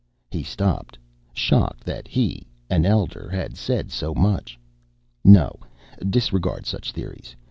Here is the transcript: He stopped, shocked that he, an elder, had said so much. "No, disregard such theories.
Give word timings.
He 0.31 0.41
stopped, 0.41 0.97
shocked 1.31 1.83
that 1.83 2.07
he, 2.07 2.47
an 2.71 2.87
elder, 2.87 3.29
had 3.29 3.55
said 3.55 3.91
so 3.91 4.15
much. 4.15 4.57
"No, 5.23 5.59
disregard 6.09 6.65
such 6.65 6.91
theories. 6.91 7.35